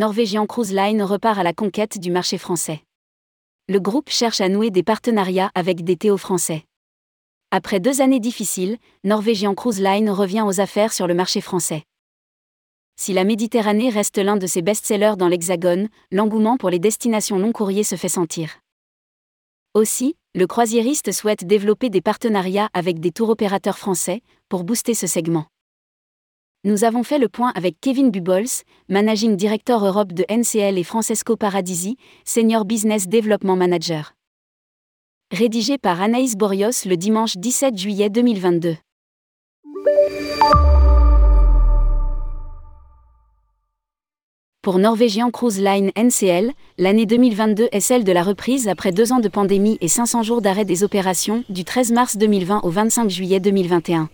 [0.00, 2.82] Norwegian Cruise Line repart à la conquête du marché français.
[3.68, 6.64] Le groupe cherche à nouer des partenariats avec des Théo français.
[7.50, 11.82] Après deux années difficiles, Norwegian Cruise Line revient aux affaires sur le marché français.
[12.96, 17.52] Si la Méditerranée reste l'un de ses best-sellers dans l'Hexagone, l'engouement pour les destinations long
[17.52, 18.60] courrier se fait sentir.
[19.74, 25.06] Aussi, le croisiériste souhaite développer des partenariats avec des tours opérateurs français pour booster ce
[25.06, 25.44] segment.
[26.62, 31.34] Nous avons fait le point avec Kevin Bubols, Managing Director Europe de NCL et Francesco
[31.34, 31.96] Paradisi,
[32.26, 34.12] Senior Business Development Manager.
[35.32, 38.76] Rédigé par Anaïs Borios le dimanche 17 juillet 2022.
[44.60, 49.20] Pour Norwegian Cruise Line NCL, l'année 2022 est celle de la reprise après deux ans
[49.20, 53.40] de pandémie et 500 jours d'arrêt des opérations, du 13 mars 2020 au 25 juillet
[53.40, 54.10] 2021.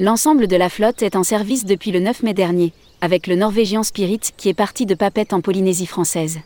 [0.00, 3.82] L'ensemble de la flotte est en service depuis le 9 mai dernier, avec le Norwegian
[3.82, 6.38] Spirit qui est parti de Papette en Polynésie française.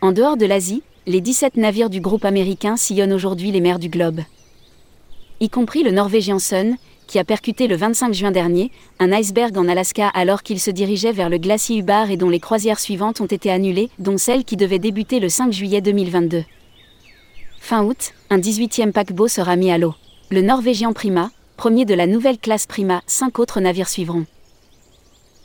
[0.00, 3.88] En dehors de l'Asie, les 17 navires du groupe américain sillonnent aujourd'hui les mers du
[3.88, 4.22] globe.
[5.38, 9.68] Y compris le Norwegian Sun, qui a percuté le 25 juin dernier un iceberg en
[9.68, 13.26] Alaska alors qu'il se dirigeait vers le glacier Hubbard et dont les croisières suivantes ont
[13.26, 16.42] été annulées, dont celle qui devait débuter le 5 juillet 2022.
[17.60, 19.94] Fin août, un 18e paquebot sera mis à l'eau.
[20.30, 21.30] Le Norvégien Prima,
[21.62, 24.26] premier de la nouvelle classe Prima, cinq autres navires suivront.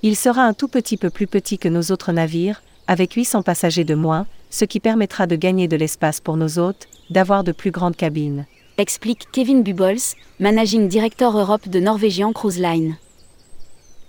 [0.02, 3.84] Il sera un tout petit peu plus petit que nos autres navires, avec 800 passagers
[3.84, 7.70] de moins, ce qui permettra de gagner de l'espace pour nos hôtes, d'avoir de plus
[7.70, 8.48] grandes cabines
[8.80, 12.98] explique Kevin Bubols, Managing Director Europe de Norwegian Cruise Line.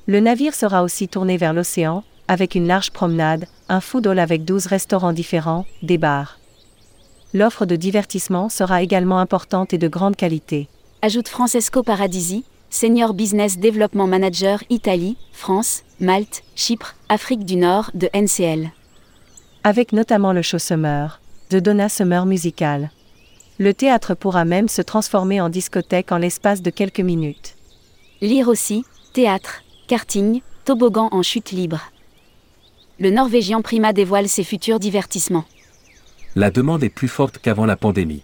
[0.06, 4.47] Le navire sera aussi tourné vers l'océan, avec une large promenade, un food hall avec
[4.47, 6.39] 12 restaurants différents, des bars.
[7.34, 10.69] L'offre de divertissement sera également importante et de grande qualité.
[11.03, 18.09] Ajoute Francesco Paradisi, Senior Business Development Manager Italie, France, Malte, Chypre, Afrique du Nord de
[18.15, 18.70] NCL.
[19.64, 21.20] Avec notamment le show Summer,
[21.51, 22.91] de Donna Summer Musical
[23.58, 27.57] le théâtre pourra même se transformer en discothèque en l'espace de quelques minutes.
[28.20, 31.91] Lire aussi, théâtre, karting, toboggan en chute libre.
[33.01, 35.45] Le Norvégien Prima dévoile ses futurs divertissements.
[36.37, 38.23] La demande est plus forte qu'avant la pandémie.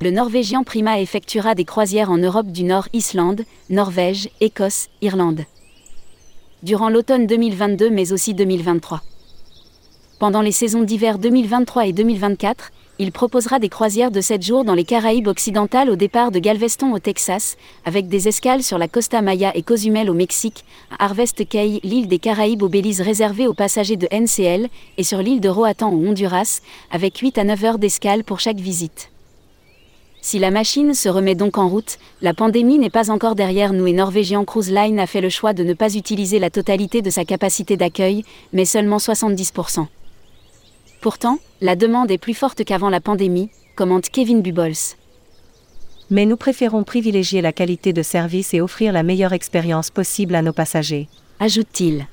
[0.00, 5.44] Le Norvégien Prima effectuera des croisières en Europe du Nord, Islande, Norvège, Écosse, Irlande.
[6.62, 9.02] Durant l'automne 2022 mais aussi 2023.
[10.18, 14.74] Pendant les saisons d'hiver 2023 et 2024, il proposera des croisières de 7 jours dans
[14.74, 19.22] les Caraïbes occidentales au départ de Galveston au Texas, avec des escales sur la Costa
[19.22, 20.64] Maya et Cozumel au Mexique,
[20.96, 25.18] à Harvest Cay, l'île des Caraïbes au Belize réservée aux passagers de NCL, et sur
[25.18, 29.10] l'île de Roatan au Honduras, avec 8 à 9 heures d'escale pour chaque visite.
[30.24, 33.86] Si la machine se remet donc en route, la pandémie n'est pas encore derrière nous
[33.86, 37.10] et Norwegian Cruise Line a fait le choix de ne pas utiliser la totalité de
[37.10, 38.24] sa capacité d'accueil,
[38.54, 39.86] mais seulement 70%.
[41.02, 44.96] Pourtant, la demande est plus forte qu'avant la pandémie, commente Kevin Bubols.
[46.08, 50.40] Mais nous préférons privilégier la qualité de service et offrir la meilleure expérience possible à
[50.40, 51.06] nos passagers.
[51.38, 52.06] Ajoute-t-il.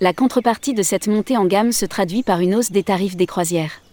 [0.00, 3.26] La contrepartie de cette montée en gamme se traduit par une hausse des tarifs des
[3.26, 3.83] croisières.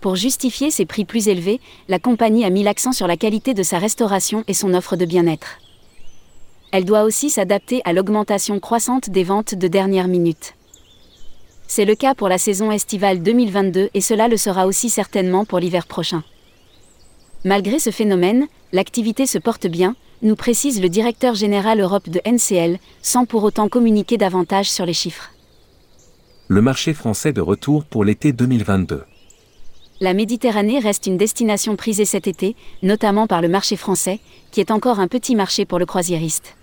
[0.00, 3.64] Pour justifier ces prix plus élevés, la compagnie a mis l'accent sur la qualité de
[3.64, 5.58] sa restauration et son offre de bien-être.
[6.70, 10.54] Elle doit aussi s'adapter à l'augmentation croissante des ventes de dernière minute.
[11.66, 15.58] C'est le cas pour la saison estivale 2022 et cela le sera aussi certainement pour
[15.58, 16.22] l'hiver prochain.
[17.44, 22.78] Malgré ce phénomène, l'activité se porte bien, nous précise le directeur général Europe de NCL,
[23.02, 25.30] sans pour autant communiquer davantage sur les chiffres.
[26.48, 29.04] Le marché français de retour pour l'été 2022.
[30.00, 32.54] La Méditerranée reste une destination prisée cet été,
[32.84, 34.20] notamment par le marché français,
[34.52, 36.54] qui est encore un petit marché pour le croisiériste.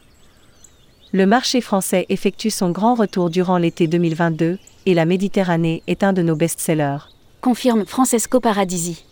[1.12, 6.14] Le marché français effectue son grand retour durant l'été 2022, et la Méditerranée est un
[6.14, 7.10] de nos best-sellers.
[7.42, 9.04] Confirme Francesco Paradisi.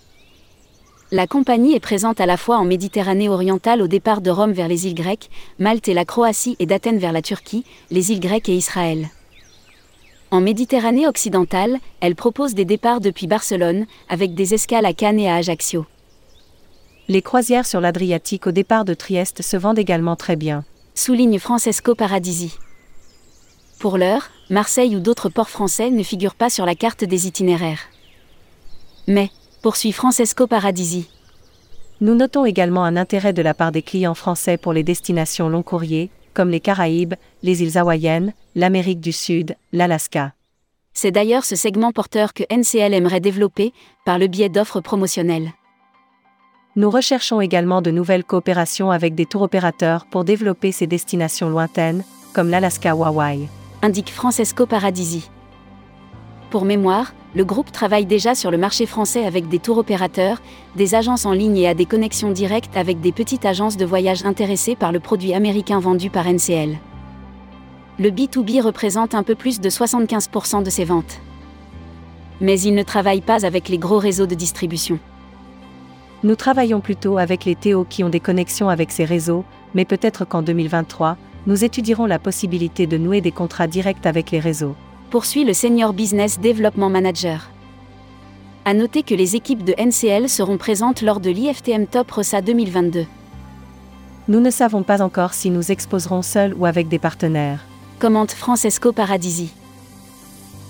[1.12, 4.70] La compagnie est présente à la fois en Méditerranée orientale au départ de Rome vers
[4.70, 5.30] les îles grecques,
[5.60, 9.10] Malte et la Croatie et d'Athènes vers la Turquie, les îles grecques et Israël.
[10.34, 15.30] En Méditerranée occidentale, elle propose des départs depuis Barcelone, avec des escales à Cannes et
[15.30, 15.86] à Ajaccio.
[17.08, 20.66] Les croisières sur l'Adriatique au départ de Trieste se vendent également très bien.
[20.96, 22.58] Souligne Francesco Paradisi.
[23.78, 27.84] Pour l'heure, Marseille ou d'autres ports français ne figurent pas sur la carte des itinéraires.
[29.06, 29.30] Mais,
[29.62, 31.10] poursuit Francesco Paradisi.
[32.02, 35.62] Nous notons également un intérêt de la part des clients français pour les destinations long
[35.62, 40.34] courrier, comme les Caraïbes, les îles hawaïennes, l'Amérique du Sud, l'Alaska.
[40.94, 43.74] C'est d'ailleurs ce segment porteur que NCL aimerait développer,
[44.06, 45.52] par le biais d'offres promotionnelles.
[46.76, 52.04] Nous recherchons également de nouvelles coopérations avec des tours opérateurs pour développer ces destinations lointaines,
[52.34, 53.48] comme l'Alaska ou Hawaï
[53.84, 55.30] indique Francesco Paradisi.
[56.50, 60.40] Pour mémoire, le groupe travaille déjà sur le marché français avec des tours opérateurs,
[60.76, 64.24] des agences en ligne et a des connexions directes avec des petites agences de voyage
[64.24, 66.78] intéressées par le produit américain vendu par NCL.
[68.00, 71.20] Le B2B représente un peu plus de 75% de ses ventes.
[72.40, 75.00] Mais il ne travaille pas avec les gros réseaux de distribution.
[76.24, 79.44] Nous travaillons plutôt avec les TO qui ont des connexions avec ces réseaux,
[79.74, 84.40] mais peut-être qu'en 2023, nous étudierons la possibilité de nouer des contrats directs avec les
[84.40, 84.76] réseaux
[85.14, 87.52] poursuit le Senior Business Development Manager.
[88.66, 93.06] À noter que les équipes de NCL seront présentes lors de l'IFTM Top RESA 2022.
[94.28, 97.64] Nous ne savons pas encore si nous exposerons seuls ou avec des partenaires.
[98.00, 99.54] Commente Francesco Paradisi.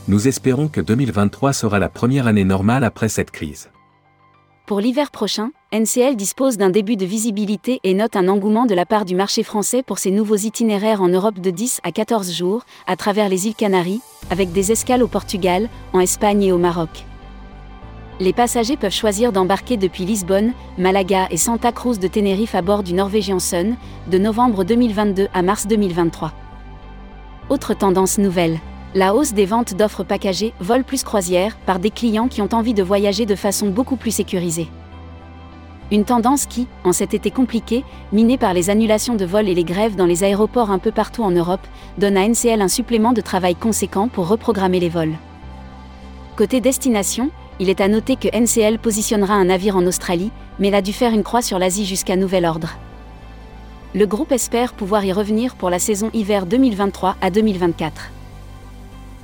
[0.09, 3.69] Nous espérons que 2023 sera la première année normale après cette crise.
[4.65, 8.85] Pour l'hiver prochain, NCL dispose d'un début de visibilité et note un engouement de la
[8.85, 12.63] part du marché français pour ses nouveaux itinéraires en Europe de 10 à 14 jours,
[12.85, 17.05] à travers les îles Canaries, avec des escales au Portugal, en Espagne et au Maroc.
[18.19, 22.83] Les passagers peuvent choisir d'embarquer depuis Lisbonne, Malaga et Santa Cruz de Tenerife à bord
[22.83, 23.75] du Norwegian Sun,
[24.11, 26.33] de novembre 2022 à mars 2023.
[27.49, 28.59] Autre tendance nouvelle
[28.95, 32.75] la hausse des ventes d'offres packagées, vol plus croisière, par des clients qui ont envie
[32.75, 34.67] de voyager de façon beaucoup plus sécurisée.
[35.93, 39.63] Une tendance qui, en cet été compliqué, miné par les annulations de vols et les
[39.63, 41.67] grèves dans les aéroports un peu partout en Europe,
[41.99, 45.13] donne à NCL un supplément de travail conséquent pour reprogrammer les vols.
[46.35, 47.29] Côté destination,
[47.59, 50.93] il est à noter que NCL positionnera un navire en Australie, mais il a dû
[50.93, 52.75] faire une croix sur l'Asie jusqu'à nouvel ordre.
[53.93, 58.09] Le groupe espère pouvoir y revenir pour la saison hiver 2023 à 2024.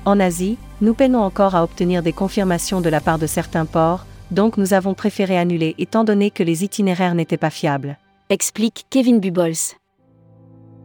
[0.04, 4.06] En Asie, nous peinons encore à obtenir des confirmations de la part de certains ports,
[4.30, 7.98] donc nous avons préféré annuler étant donné que les itinéraires n'étaient pas fiables.
[8.28, 9.74] Explique Kevin Bubols.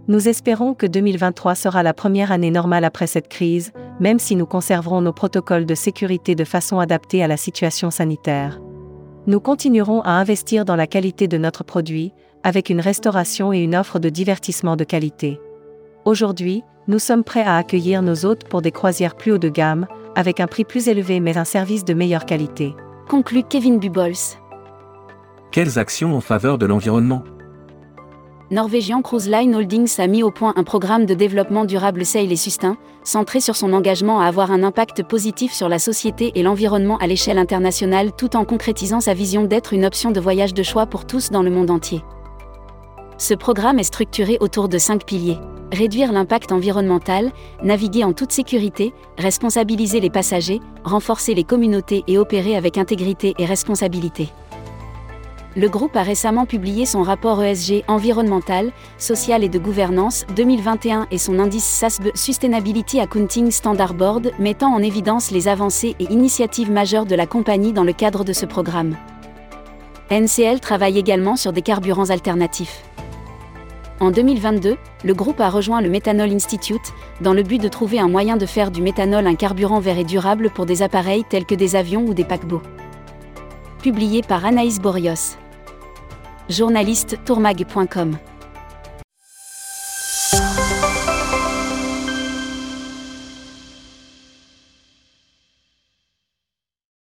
[0.07, 4.45] Nous espérons que 2023 sera la première année normale après cette crise, même si nous
[4.45, 8.62] conserverons nos protocoles de sécurité de façon adaptée à la situation sanitaire.
[9.27, 12.13] Nous continuerons à investir dans la qualité de notre produit,
[12.44, 15.39] avec une restauration et une offre de divertissement de qualité.
[16.06, 19.88] Aujourd'hui, nous sommes prêts à accueillir nos hôtes pour des croisières plus haut de gamme,
[20.15, 22.75] avec un prix plus élevé mais un service de meilleure qualité.
[23.07, 24.16] Conclut Kevin Bubols.
[25.52, 27.24] Quelles actions en faveur de l'environnement?
[28.50, 32.36] Norwegian Cruise Line Holdings a mis au point un programme de développement durable Sail et
[32.36, 36.98] Sustain, centré sur son engagement à avoir un impact positif sur la société et l'environnement
[36.98, 40.88] à l'échelle internationale tout en concrétisant sa vision d'être une option de voyage de choix
[40.88, 42.04] pour tous dans le monde entier.
[43.19, 45.38] Ce programme est structuré autour de cinq piliers
[45.71, 47.31] réduire l'impact environnemental,
[47.63, 53.45] naviguer en toute sécurité, responsabiliser les passagers, renforcer les communautés et opérer avec intégrité et
[53.45, 54.29] responsabilité.
[55.57, 61.17] Le groupe a récemment publié son rapport ESG environnemental, social et de gouvernance 2021 et
[61.17, 67.06] son indice SASB Sustainability Accounting Standard Board mettant en évidence les avancées et initiatives majeures
[67.06, 68.97] de la compagnie dans le cadre de ce programme.
[70.12, 72.83] NCL travaille également sur des carburants alternatifs.
[74.01, 74.75] En 2022,
[75.06, 78.45] le groupe a rejoint le Methanol Institute, dans le but de trouver un moyen de
[78.45, 82.06] faire du méthanol un carburant vert et durable pour des appareils tels que des avions
[82.06, 82.62] ou des paquebots.
[83.81, 85.38] Publié par Anaïs Borios.
[86.50, 88.18] Journaliste tourmag.com